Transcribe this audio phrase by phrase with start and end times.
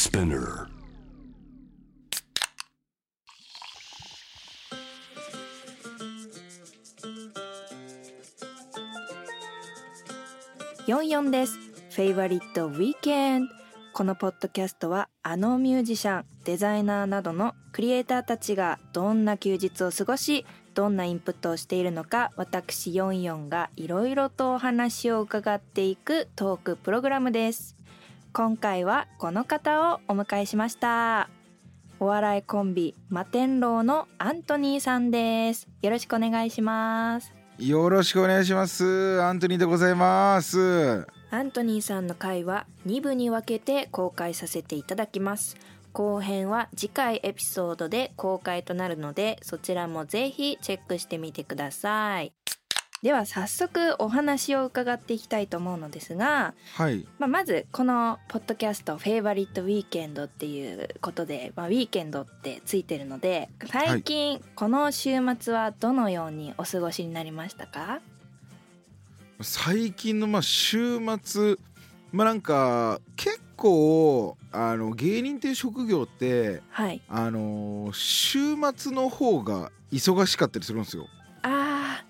[0.00, 0.66] Spinner.
[10.86, 11.58] 44です。
[11.90, 13.52] フェイバリットウィーケンド。
[13.92, 27.76] このポッドキャストはあのミュージシャン、デザイナーなどのクリエイターたちがどんな休日を過ごし、どんなインプットをしているのか、私44がいろいろとお話を伺っていくトークプログラムです。
[28.32, 31.28] 今回はこの方をお迎えしました。
[31.98, 35.68] お笑いコンビ摩天楼のアントニーさんです。
[35.82, 37.34] よろしくお願いします。
[37.58, 39.20] よろしくお願いします。
[39.22, 41.06] アントニーでございます。
[41.32, 45.56] アントニーさんの回は2部に分けて公開させていただきます
[45.92, 52.32] 後編は次回エピソードで公開となるのでそちらもぜひチェックしてみてください
[53.02, 57.06] では早速お話を伺っていきたいと思うのですが、はい。
[57.18, 68.02] まあ、まずこのポッドキャスト「フェイバリットウィーケンド」っていうことで、まあ、ウィーケンドってついてるので最近この週末はどのようにお過ごしになりましたか？
[69.40, 71.56] 最近のまあ週末、
[72.12, 81.06] まあなんか結構あの芸人っていう職業ってはいあの週末の方が忙しかったりするんですよ。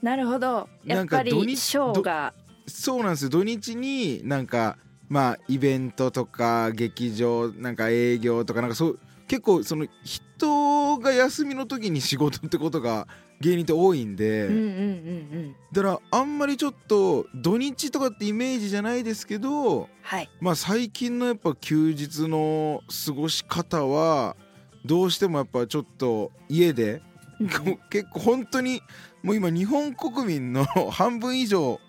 [0.03, 2.35] なるほどやなっぱんか土日りショーが
[2.67, 3.31] そうなんですよ。
[3.31, 13.07] 土日になんかまあイベントとか劇場なんか営業とかなんかそう結構その人が休みの時に仕事ってことが
[13.41, 14.47] 芸人って多いんで。
[14.47, 14.69] うんうんうんう
[15.49, 24.35] んだからあんまりちょっと土日とかってイメージじゃないですけどはいまあ最近のやっぱ休日の過ごし方は
[24.85, 27.03] どうしてもやっぱちょっと家で
[27.91, 28.83] 結構本当に
[29.23, 31.81] もう今日本国民の半分以上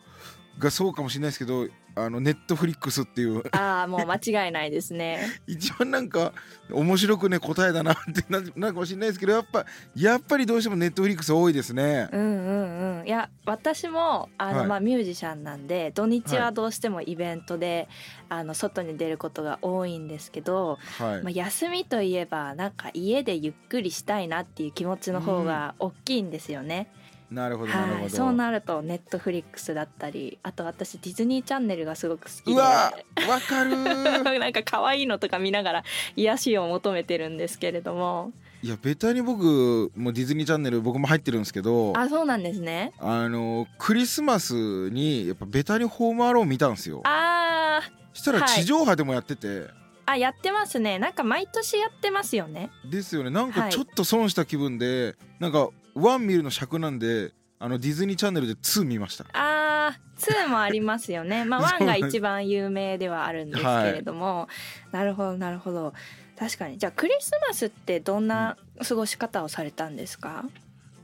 [0.60, 1.68] がそうかもしれないですけど
[2.06, 3.44] あのネットフリックスっていう。
[3.52, 5.20] ああもう間違いないですね。
[5.48, 6.34] 一番なんか
[6.72, 12.09] 面白くね答えだなってななるかもしれないですけどやっぱやっぱりどうしてもネットフリックス多いですね。
[12.12, 13.08] うんうんうん。
[13.08, 14.68] いや私もあの、はい。
[14.68, 16.53] まあミュージシャンなんで土日ははい。
[16.53, 17.88] どうしてもイベントで、
[18.30, 21.24] あの外に出ることが多いんですけど、はい。
[21.24, 26.68] まあ、休みといえばなんか家でゆっくりしたいなっていう気持ちの方が大きいんですよね。
[26.68, 27.00] なるほど
[27.31, 27.72] なるほど。
[27.72, 32.52] はい、そうなるとネットフリックスだったりあと私ディズニーチャンネルがすごく好きで。
[32.52, 32.94] うわ
[33.30, 33.72] わかる。
[33.72, 35.84] ー なんか可愛いのとか見ながら
[36.18, 38.34] 癒しを求めてるんですけれども。
[38.64, 42.94] いやベタに僕もディズニーチャンネル僕も入ってるんですけどああそうなんですね。
[43.02, 47.02] のクリスマスにやっぱベタにホームアローン見たんですよ。
[47.06, 48.50] あーしたらはい。
[48.50, 49.68] 地上波でもやってて、
[50.06, 51.00] あやってますね。
[51.00, 52.69] なんか毎年やってますよね。
[52.90, 53.30] ですよね。
[53.30, 53.69] なんはい。
[53.69, 59.25] かちょっと損した気分で、なんか1見るの尺なんであのディズニーチャンネルで2見ました。
[59.34, 61.46] あー2もありますよね。
[61.46, 64.47] まあ 1が一番有名ではあるんですけれども、
[64.91, 65.94] なるほどなるほど。
[66.38, 66.78] 確かに。
[66.78, 68.57] じゃあクリスマスってどんな
[68.88, 70.46] 過ごし方をされたんですか、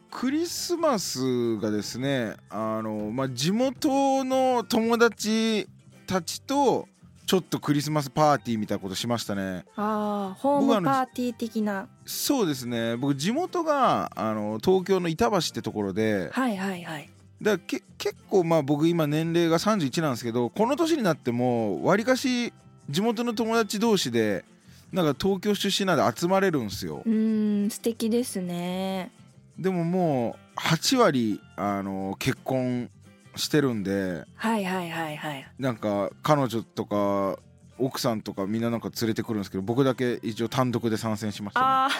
[0.10, 5.68] クリスマスがですねあの、まあ、地元の友達
[6.08, 6.88] たちと
[7.28, 9.66] ちょっとクリスマスパーティーみたいなことしましたね。
[9.76, 12.96] ああホームパーティー的なそうですね。
[12.96, 17.10] 僕地元があの東京の板橋ってところではいはいはい。
[17.42, 22.52] だけ結構まあ僕今年齢が31なんですけどこの年になってもわりかし
[22.90, 24.44] 地元の友達同士で
[24.92, 27.04] なんか東京出身なんで集まれるんですよ。
[27.06, 29.12] うーん素敵ですね。
[29.60, 32.90] でももう8割あの結婚
[33.36, 35.48] してるんではいはいはいはい。
[35.60, 37.38] なんか彼女とか
[37.80, 41.94] 奥さんとかみんななんか連れてくるんですけど僕だけ一応単独で参戦しました、ね。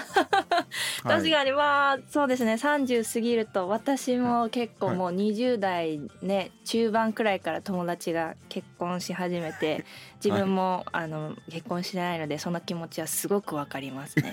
[1.04, 9.86] 確かにまあそうですね30過ぎると私も結構もう20代ね中盤くらいから友達が結婚し始めて
[10.24, 14.32] 自分もあの結婚してないのでその気持ちはすごくわかりますね。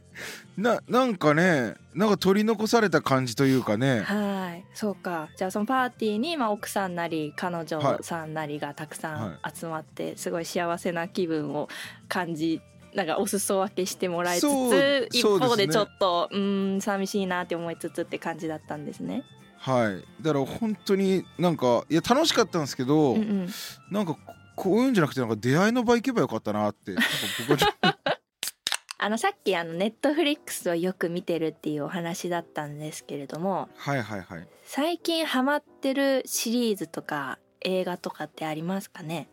[0.56, 4.00] ななんかねなんか取り残された感じというかね。
[4.00, 4.64] はい。
[4.74, 5.28] そうか。
[5.36, 11.68] じゃあそのパーティーにまあ奥さんなり彼女はいさんなりがたくさんは集まってすごい幸せな気分を
[12.08, 12.60] 感じ
[12.94, 19.24] なんかお裾分けしてもらいつつ一方でちょっとうーん寂しいなって思いつつって感じだったんですね。
[19.58, 20.04] はい。
[20.22, 23.48] だから本当になんかいや楽しかったんですけど、うんうん。
[23.90, 24.20] なんかこ
[24.54, 26.94] こういうんじゃなくてなんか出会いの場行けばよかったなって
[27.48, 27.74] 僕は
[28.98, 34.48] あのさっきあのネットフリックスをよく見てるっていうお話だったんですけれどもはいはいはい。
[34.62, 39.28] 最近ハマってるシリーズとか映画とかってありますかね？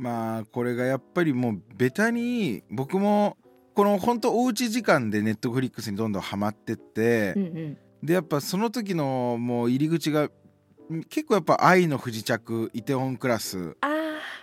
[0.00, 3.36] まあこれがやっぱりもうベタに僕も
[3.74, 7.78] この本当おうち時間でネットフリックスにどんどんハマってって、うんうん。
[8.02, 10.30] でやっぱその時のもう入り口が
[10.90, 13.76] ん結構やっぱ「愛の不時着」「イテウォンクラス。
[13.82, 14.00] あー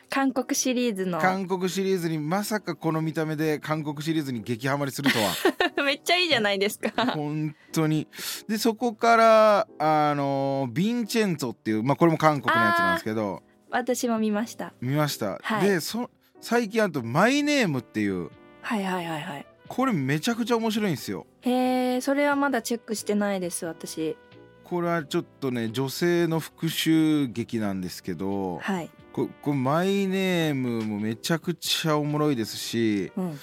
[0.09, 1.19] 韓国シリーズの。
[1.19, 5.33] 韓国シリーズにまさかこの見た目で韓国シリーズに激ハマりするとは。
[5.83, 6.91] めっちゃいいじゃないですか。
[7.07, 8.07] 本当に。
[8.47, 13.41] でそこからあのヴィンチェンツォっていうまあこれも韓国のやつなんですけど
[13.77, 14.73] 私も見ました。
[14.81, 15.69] 見ました、はい。
[15.69, 16.09] でそ
[16.41, 18.29] 最近あと「マイネーム」っていう。
[18.61, 19.45] はいはいはいはい。
[19.67, 21.25] これめちゃくちゃ面白いんですよ。
[21.41, 24.17] へえそれはまだチェックしてないです私。
[24.63, 28.89] これはちょっとね女性の復讐劇なんですけどはい。
[29.13, 33.39] ここマイネームもめちゃくちゃおもろいですしうん。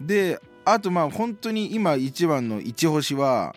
[0.00, 3.54] であとまあ本当に今一番の一星は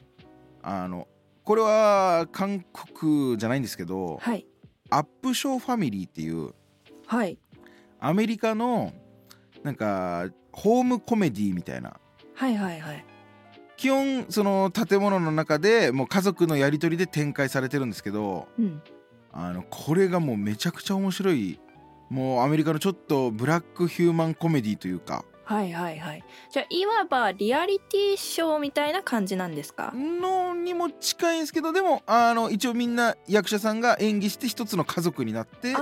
[0.63, 1.07] あの
[1.43, 4.45] これは韓国じゃないんですけどはい
[4.91, 6.53] アップショーファミリーっていう
[7.07, 7.37] はい。
[7.99, 8.93] アメリカの
[9.63, 11.99] なんかホームコメディみたいな。
[12.35, 13.05] はいはいはい。
[13.77, 18.81] 基本その建物の中でもう家族のやり取りで展開されてるんですけどうん。
[19.31, 21.59] あのこれがもうめちゃくちゃ面白い。
[22.09, 26.23] もうアメリカのちょっとブラックヒューマンコメディというかはいはいはい。
[26.49, 29.91] じゃあいわばリアリティショーみたいな感じなんですか？
[29.93, 35.75] のにも近いんですけどでもあの一応みんな役者さんが演技して一つの家族になって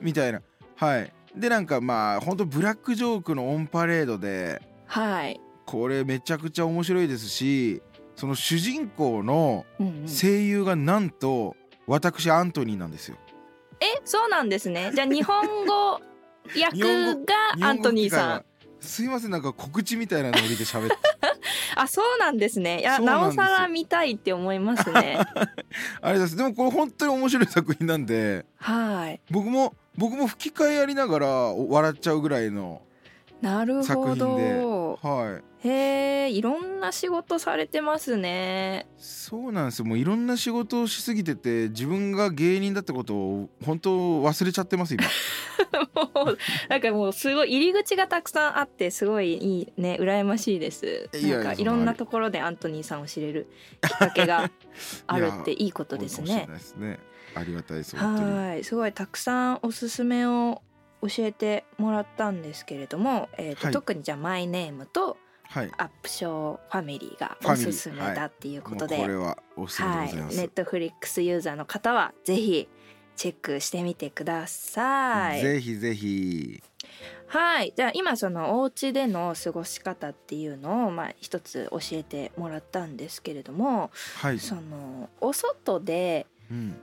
[0.00, 0.42] みたいな。
[0.76, 1.12] はい。
[1.34, 5.40] でなんかまあほんとブラックジョークのオンパレードではい。
[5.64, 7.82] これめちゃくちゃ面白いですし
[8.14, 9.66] その主人公の
[10.06, 11.56] 声優がなんと
[11.88, 13.16] 私アントニーなんですよ。
[13.80, 14.92] えそうなんですね。
[14.94, 16.00] じゃあ日本語
[16.54, 17.34] 役が
[17.66, 18.44] アントニーさん
[18.80, 20.96] すいませんなんか告知みたいなノリで喋って。
[21.76, 22.80] あそうなんですね。
[22.80, 25.18] いやなおさら見たいって思いますね。
[26.00, 26.36] あれです。
[26.36, 29.20] でもこれ本当に面白い作品なんではい。
[29.30, 32.82] 僕も僕も吹き替えやりながら笑っちゃうぐらいの
[33.40, 34.98] なるほど。
[35.02, 35.68] はい。
[35.68, 38.86] へえいろんな仕事されてますね。
[38.96, 39.84] そうなんですよ。
[39.84, 45.04] もういろんな仕事をしすぎてて自分が芸人だってことを本当忘れちゃってます今。
[46.14, 46.38] もう
[46.68, 51.08] なんかもうすごい入り口がたくさんあってすごいいいね羨ましいです。
[51.12, 53.48] なんかいろんなところでアントニーさんを知れる
[53.82, 54.50] きっかけが
[55.06, 56.46] あるっていいことですね。
[56.48, 56.98] ないですね。
[57.34, 58.64] ありがたいですはい。
[58.64, 60.62] すごいたくさんおすすめを
[61.02, 63.72] 教えてもらったんですけれども、えーとはい。
[63.72, 65.16] 特にじゃあマイネームと
[65.48, 65.70] はい。
[65.78, 72.68] アップショーファミリーがおすすめだっていうことで、これはおすすめではいございます、ネットフリックスユーザーの方はぜひ
[73.14, 75.40] チェックしてみてください。
[75.40, 76.62] ぜひぜひ。
[77.28, 77.72] はい。
[77.76, 86.76] じゃあ今そのお家での過ごし方っていうのをまあ一つ教えてもらったんですけれどもはい、そのお外でうん、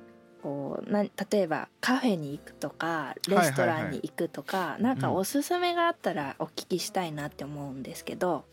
[0.44, 8.44] こうな例えばカフェに行くとかレストランに行くとか、なんかおすすめがあったらお聞きしたいなって思うんですけど、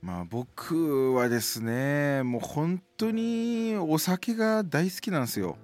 [0.00, 5.58] まあ僕はですねもう本当にお酒が大好きなんですよ。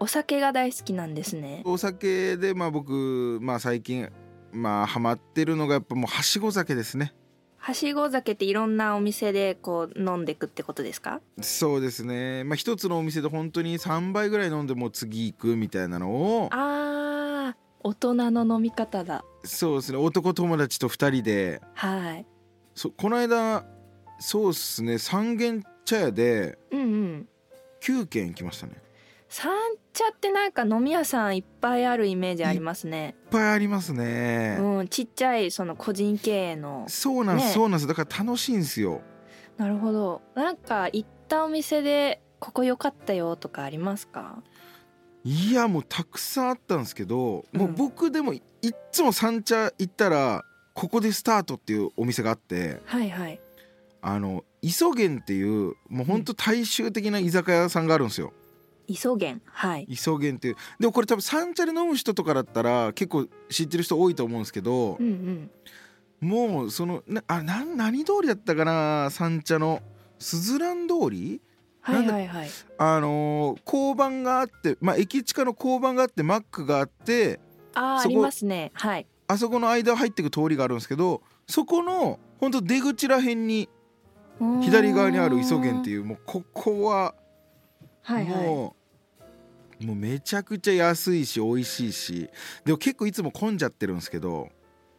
[0.00, 1.62] お酒が大好きなんですね。
[1.64, 4.10] お酒でまあ僕まあ最近
[4.52, 7.14] まあハマってるのがやっぱもうはしご酒ですね
[7.66, 11.22] はしご酒っていろんなお店でこう飲んでくってことですか？
[11.40, 12.44] そうですね。
[12.44, 19.24] まあ一つのお店で本当に3杯ぐらい飲んでもう次行くみたいなのをあー大人の飲み方だ。
[19.44, 19.98] そうですね。
[19.98, 21.62] 男友達と2人で。
[21.72, 22.26] はい。
[22.74, 23.64] そこの間
[24.18, 24.98] そうっすね。
[24.98, 27.28] 三軒茶屋でうんうん。
[27.80, 28.74] 9軒行きましたね
[29.28, 29.52] 三
[29.92, 33.16] 茶ってなんか飲み屋さんいっぱいあるイメージありますね。
[33.24, 36.84] いっぱいありますね、うんちっちゃいその個人経営の。
[36.88, 37.54] そうなんです、ね。
[37.54, 37.86] そうなんです。
[37.86, 39.00] だから楽しいんですよ。
[39.56, 40.22] なるほど。
[40.34, 44.42] なんか行ったお店でここ良かったよとかありますか？
[45.24, 47.60] いやもうたくさんあったんですけど、うん。
[47.60, 48.42] もう僕でもいっ
[48.92, 50.44] つも三茶行ったら
[50.74, 53.40] ここでスタートっていうお店があってはいはい。
[54.02, 58.34] あの磯源っていうもうほんと大衆的な居酒屋さんがあるんですよ
[58.86, 59.86] 磯源はい。
[59.88, 60.56] 磯源っていう。
[60.78, 65.50] でもこれ多分三茶で飲む人とかだったら結構知ってる人多いと思うんですけどうん
[66.22, 66.28] うん。
[66.28, 69.08] もうそのなあなん何通りだったかな？
[69.10, 69.80] 三茶の
[70.18, 71.40] すずらん通り？
[71.80, 72.48] はいはいはい。
[72.78, 77.40] あのー交番があってまあ駅近の交番があってマックがあって
[77.74, 78.70] あーありますね。
[78.74, 79.06] はい。
[79.26, 83.46] あそこの間を入っていく通りがあるんですけどそこのほんと出口らへん。
[83.46, 83.68] に
[84.62, 87.14] 左側にある磯源っていうもうここは
[88.04, 88.46] はいはい。
[88.46, 88.76] も
[89.80, 92.30] うもうめちゃくちゃ安いし美味しいし。
[92.64, 94.48] でも結構いつも混んじゃってるんですけど。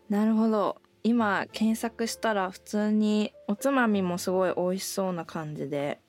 [0.10, 0.82] なるほど。
[1.04, 6.02] 今検索したら普通におつまみもすごい美味しそうな感じで。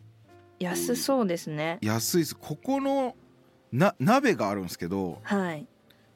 [0.59, 1.79] 安そうですね。
[1.83, 2.37] 安いです。
[2.37, 3.15] ここの
[3.73, 5.67] な鍋があるんですけどはい。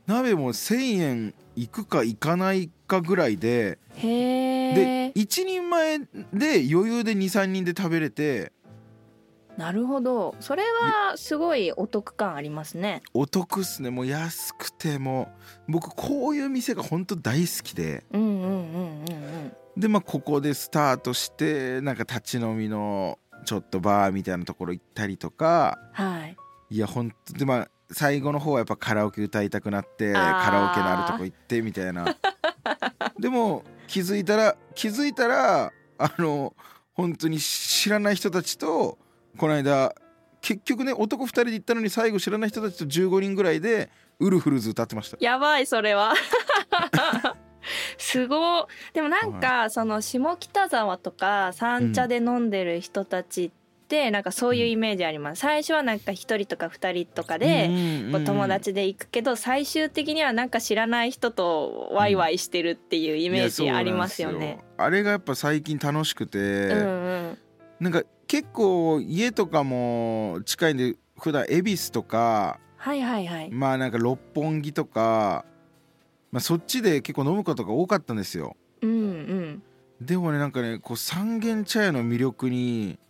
[0.07, 8.53] 鍋も1,000円いくかいかないかぐらいでへでえ1人前で余裕で23人で食べれて
[9.61, 10.35] なるほど。
[10.41, 13.03] それはすごいお得感ありますね。
[13.13, 13.91] お得っすね。
[13.91, 15.29] もう安くても。
[15.69, 18.03] 僕こういう店が本当大好きで。
[18.11, 19.53] うんうんうんうんうん。
[19.77, 25.79] でまあここでスタートしてなんか立ち飲みのちょっとバーみたいなところ行ったりとか。
[25.93, 26.37] はい。
[26.71, 32.17] いやほんとでまあ最後の方はやっぱカラオケ歌いたくなってカラオケのあるとこ行ってみたいな。
[33.21, 36.57] でも気づいたら気づいたらあの
[36.95, 38.97] 本当に知らない人たちと
[39.37, 39.95] この間
[40.41, 45.17] 結局ね男2人で行ったのに最後知らない人たちと15人ぐらいでウルフルズ歌ってました。
[45.21, 46.15] やばいそれは。
[47.99, 48.63] すご。
[48.63, 53.51] いでもなんかその下北沢とか三茶で飲んでる人たちっ
[53.89, 55.41] てなんかそういうイメージあります。
[55.41, 57.71] 最初はなんか一人とか二人とかで
[58.11, 67.39] こう友達で行くけど最終的にはなんか知らない人とワイワイしてるっていうイメージありますよいやそうなんあれがやっぱ最近楽しくて、うんうん。
[67.81, 73.51] なんか結構家とかも近いんで普段恵比寿とかはいはいはい。
[73.51, 75.45] まあなんか六本木とか、
[76.31, 79.63] まあ、そっちで結構飲むことが多かったんですようんうん。
[80.01, 83.01] でもねなんかねこう三軒茶屋の魅力に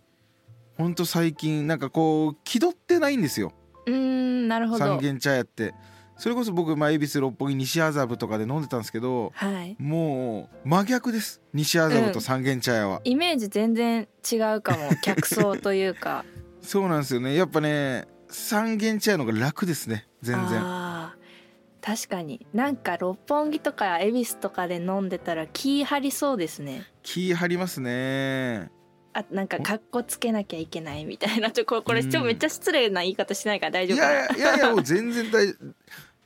[0.75, 3.53] ほんと最近なんかこう気取ってないんですよ
[3.85, 4.79] うーんなるほど。
[4.79, 5.75] 三軒茶屋って
[6.21, 9.75] それこそ僕まあ恵比寿六本木西麻布とかで飲んでたんですけどはい。
[9.79, 11.41] もう真逆です。
[11.51, 14.91] 西麻布と三軒茶屋は、イメージ全然違うかも。
[15.01, 16.23] 客層というか。
[16.61, 17.33] そうなんですよね。
[17.33, 20.07] やっぱね三軒茶屋の方が楽ですね。
[20.21, 20.61] 全然。
[21.81, 22.45] 確かに。
[22.53, 26.83] なんか六本木とか恵比寿とかで飲んでたら気張りそうですね。
[27.01, 28.69] 気張りますね。
[29.13, 31.77] あなんかかっこつけなきゃいけないみたいなちょこ。
[31.77, 32.11] れこれうん。
[32.11, 34.13] ちょめっちゃ失礼な言い方しないから大い丈夫かな。
[34.13, 35.47] やいやいやいや全然大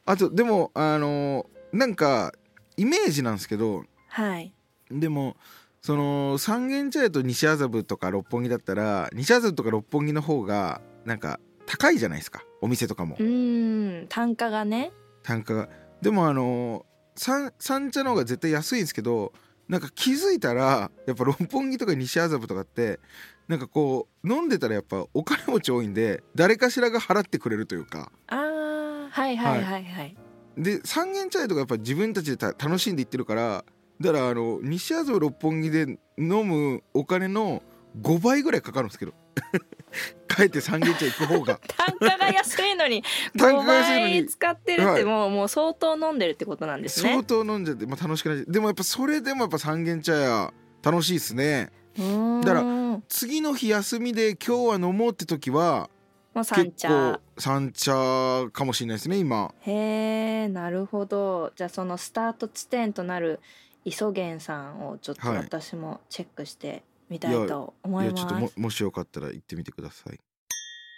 [0.06, 2.34] あとでもあのなんか
[2.78, 4.54] イメージなんですけどはい。
[4.92, 5.36] でも
[5.82, 13.16] その三軒茶屋と西麻布とか六本木だったら西麻布とか六本木の方がなんか高いじゃないですかお店とかも。
[13.20, 14.92] うーん単価がね。
[15.24, 15.70] 単価が。
[16.02, 16.86] でもあの
[17.16, 19.34] 三三茶の方が絶対安いんですけど
[19.68, 23.00] なんか気づいたらやっぱ六本木とか西麻布とかって
[23.48, 28.12] なんかこう飲んでたらやっぱお金持ち多いんで誰かしらが払ってくれるというか。
[28.28, 28.45] あー
[29.15, 29.84] はいはいはい。
[29.86, 30.15] はい、
[30.57, 33.63] で三軒茶屋とかやっぱ自分たちでた楽しんでいってるから
[34.01, 37.63] だからあの西麻布六本木で飲むお金の
[38.01, 39.13] 5倍ぐらいかかるんですけど。
[40.27, 41.60] 帰って三軒茶屋行く方が。
[41.77, 43.03] 単価が安いのに
[43.39, 44.13] 単価5が安いのに。
[44.22, 44.95] 倍使ってるっはい。
[45.00, 47.12] てもう,、もう相当飲んでるってことなんですね。
[47.12, 50.53] 相当飲んじゃって、まあ、楽しくないでもやっぱそれでもやっぱ三軒茶屋
[50.84, 51.72] 楽しいですね。
[51.98, 55.89] だからも次の日休みで今日は飲もうって時は
[56.42, 58.50] う三結茶構三茶。
[58.51, 59.54] かもしれないですね今。
[59.62, 59.72] へ
[60.44, 61.51] えなるほど。
[61.56, 63.39] じゃあそのスタート地点となる
[63.84, 65.38] 磯源さんをちょっとはい。
[65.38, 70.20] 私もチェックしてみたいと思いいやます、ちょっとももしよかったら行ってみてください。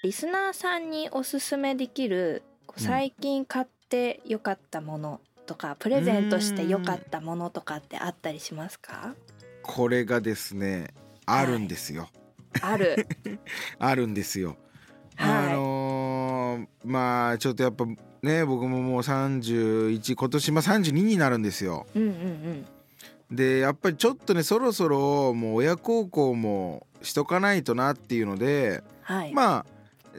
[0.03, 2.44] リスナーさんにおすすめできる
[2.77, 9.15] 最近買ってよかったものとか、プレゼントしてよかったものとかってあったりしますか？
[9.63, 10.94] これがですね
[11.25, 12.10] あるんですよ、
[12.62, 13.08] ある。
[13.79, 14.56] あるんですよ
[15.17, 15.53] はい。
[15.53, 17.86] あのーまあちょっとやっぱ
[18.21, 21.86] ね僕ももう31今年まあ32になるんですよ。
[21.95, 23.36] うんうんうん。
[23.36, 29.65] でやっぱりちょっとねそろそろもう親孝行もしとかないとなっていうのではい、まあ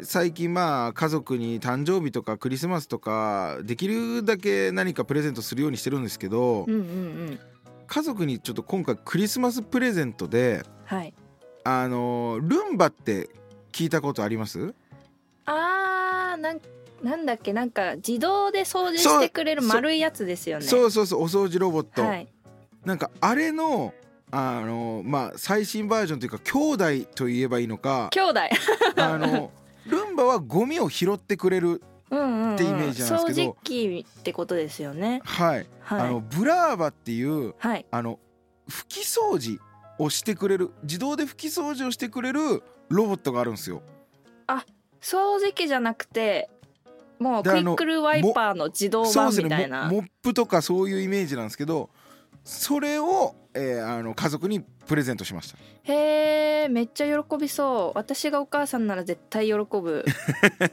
[0.03, 7.39] 最近まあ家族に誕生日とかクリスマスとかできるだけ何かプレゼントするようにしてるんですけど、うんうんうん。
[7.87, 11.15] 家族にちょっと今回クリスマスプレゼントではい。
[11.65, 13.31] あのールンバって
[13.73, 14.75] 聞いたことあります？
[15.49, 16.61] あーなん
[17.03, 20.65] なんだっけなんか自動で掃除してくれる丸いやつですよね。
[20.65, 22.29] そうそうそうお掃除ロボット、はい。
[22.85, 23.95] なんかあれの
[24.31, 28.09] あのまあ最新バージョンというか兄弟と言えばいいのか。
[28.11, 28.41] 兄弟。
[28.97, 29.51] あの
[29.87, 33.17] ルンバはゴミを拾ってくれるってイメージなんですけど。
[33.17, 35.23] 掃除機ってことですよね。
[35.25, 36.01] はい、はい。
[36.01, 37.87] あのブラーバっていうはい。
[37.91, 38.19] あの
[38.69, 39.61] 拭き掃除
[39.99, 43.83] をしてくれる自動で拭き掃除をしてくれるロボットがあるんですよ
[45.01, 46.51] 掃除機じゃなくて
[47.19, 51.91] もうクイックルワイパーの自動版みたいな、モモップとかそういうイメージなんですけど
[52.45, 55.59] それを、えーあの家族にプレゼントしました。
[55.83, 57.99] へえめっちゃ喜びそう。
[57.99, 60.05] 私がお母さんなら絶対喜ぶ。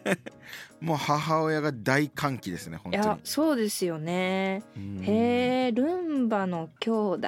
[0.80, 3.04] もう母親が大歓喜ですね本当に。
[3.04, 4.64] いやそうですよね。
[4.78, 5.04] うん。
[5.04, 7.28] へえルンバの兄弟。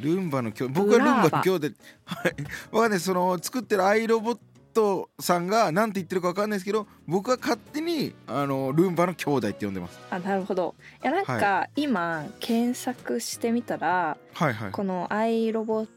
[0.00, 0.72] ルンバの兄弟。
[0.72, 1.68] 僕はルンバの兄弟。
[2.06, 2.34] はい。
[2.70, 4.38] わかんないその作ってるアイロボッ
[4.72, 9.98] トさんが何て言ってるかわかんないですけど僕は勝手にあのルンバの兄弟って呼んでます。
[10.10, 10.74] あなるほど。
[11.02, 14.70] いやなんか、今検索してみたらはいはい。
[14.72, 15.88] このアイロボッ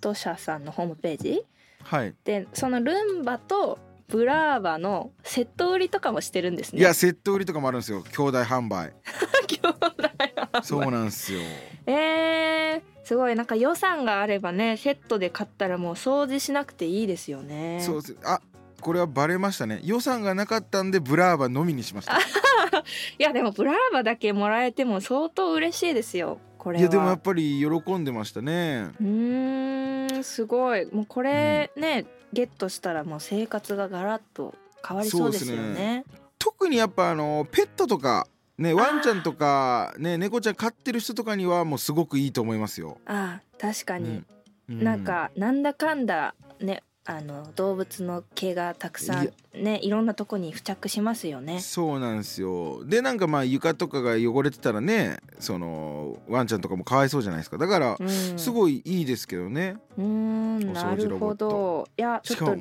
[0.00, 1.44] ト社さんのホームページ
[1.82, 2.14] はい。
[2.24, 6.80] でそのルンバとブラーバのセット売りとかもしてるんですね。
[6.80, 8.02] いやセット売りとかもあるんですよ。
[8.02, 8.92] 兄弟販売。
[9.48, 11.40] 兄弟そうなんですよ。
[11.86, 17.80] えー、すごいなんか予算があればねセットで買ったらもう掃除しなくていいですよね。
[17.82, 18.16] そうです。
[18.24, 18.40] あ
[18.80, 19.80] これはバレましたね。
[19.84, 22.18] 予算がなかったんでブラーバのみにしました。
[23.18, 26.80] いやでもブラーバだけもらえても相当嬉しいですよこれは。
[26.80, 28.90] いやでもやっぱり喜んでましたね。
[29.00, 30.86] うーんすごい。
[30.86, 34.54] もうこれね、ゲットしたらもう生活がガラッと
[34.86, 36.04] 変わりそうですよね。
[36.38, 38.26] 特にやっぱあのペットとか
[38.58, 42.98] ねワンちゃんとかね猫ちゃん飼ってる人とかにはもうすごくいいと思いますよ。
[43.06, 44.22] ああ確かに、
[44.68, 51.60] うなんかなんだかんだねあの動物の毛がたくさいんねいろんなとこに付着しますよね。
[51.60, 52.84] そうなんですよ。
[52.84, 57.58] でなんかまあ床とかが汚れてたらねそのワンちゃんとかもかわいそうじゃないですか。
[57.58, 58.08] だからうん。
[58.38, 61.88] すごいいいですけどね、うーんなるほど。
[61.96, 62.56] いやちょっと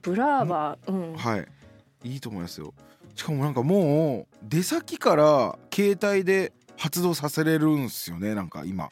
[0.00, 1.14] ブラーバーうん。
[1.14, 1.46] うはい。
[2.04, 2.74] いいと思いますよ
[3.14, 8.90] しかもなんかもう出先から携帯で発動させれるんすよねなんか今。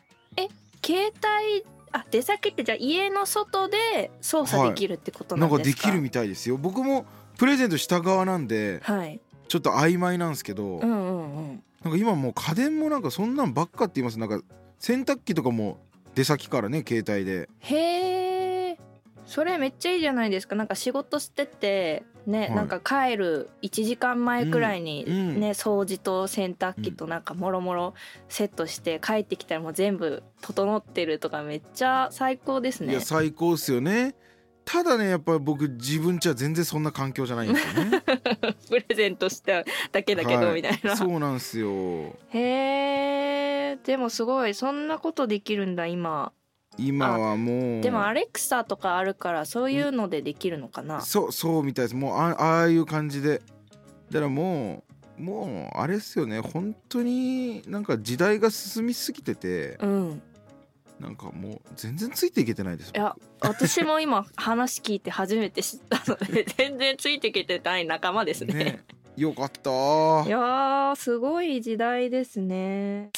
[0.85, 6.57] 携帯あ出先ってじゃあ家の外で操作できるってことななんんですか、かできるみたいですよ。
[6.57, 7.07] 僕も
[7.39, 9.21] プレゼントした側なんではい。
[9.49, 11.63] ちょっと曖昧なんですけど、うんうんうん。
[11.85, 14.19] なんか今もう家電もなんかそんなんばっかって言います。
[14.19, 14.41] なんか
[14.79, 15.79] 洗濯機とかも
[16.15, 17.49] 出先からね携帯で。
[17.61, 18.79] へえ
[19.27, 20.57] それめっちゃいいじゃないですか。
[20.57, 22.51] なんか仕事しててね、はい。
[22.55, 25.41] なんか帰る1時間前くらいにうんうん。
[25.41, 27.95] ね、掃除と洗濯機となんかもろもろ
[28.29, 32.93] セットして帰ってきたらもう全部整ってるとかめっちゃ最高ですね。
[32.93, 34.15] いや最高っすよね。
[34.65, 38.03] ただねやっぱ僕自分ちは全然そんな環境じゃないんですよね。
[38.69, 40.55] プレゼントしただけだけど、はい。
[40.55, 40.97] みたいな。
[40.97, 42.17] そうなんですよ。
[42.31, 46.33] へえでもすごいそんなことできるんだ今
[46.79, 47.81] 今はもう。
[47.83, 51.01] でもアレクサとかあるからそういうのでできるのかな？
[51.01, 51.95] そうそうみたいです。
[51.95, 53.43] もうあああいう感じで。
[54.11, 54.85] だからも
[55.19, 56.41] うもうあれっすよね。
[56.41, 59.79] 本当になんか時代が進みすぎてて。
[59.81, 60.23] うん。
[61.01, 68.55] なんかもう全然ついていけてないですいや私も今 話聞いて初めて知ったので 全然ついてきてない仲間ですね。
[68.55, 68.85] ね。
[69.17, 69.71] よかった。
[69.71, 73.11] いやーすごい時代ですね。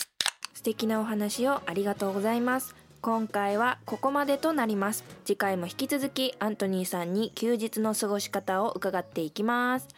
[0.55, 2.74] 素敵なお話をありがとうございます
[3.05, 5.05] 今回はここまでとなります。
[5.27, 9.88] 次回も引き続きアントニーさんに休日の過ごし方を伺っていきます。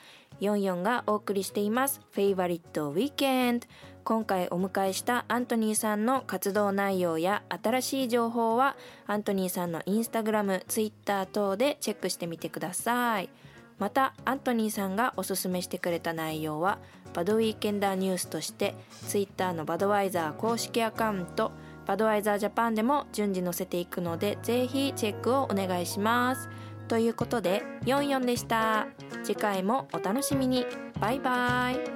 [0.40, 3.66] 44がお送りしていますフェイバリットウィーケンド
[4.02, 13.30] 今回お迎えしたアントニーさんの活動内容や新しい情報はアントニーさんのインスタグラム、ツイッター等でチェックしてみてください。
[13.78, 16.78] またアントニーさんがおすすめしてくれた内容は
[17.14, 18.74] バドウィーケンダーニュースとして
[19.06, 21.52] ツイッターのバドワイザー公式アカウント
[21.86, 26.48] バドワイザージャパンでも順次載せていくのでぜひチェックをお願いします。
[26.88, 28.86] ということで44でした。
[29.24, 30.66] 次回もお楽しみに。
[31.00, 31.95] バイバイ。